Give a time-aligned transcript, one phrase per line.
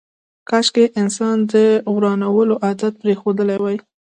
[0.49, 1.53] کاشکي انسان د
[1.93, 3.77] ورانولو عادت پرېښودلی وای.